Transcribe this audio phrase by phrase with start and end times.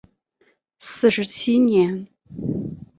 [0.79, 2.07] 四十七年。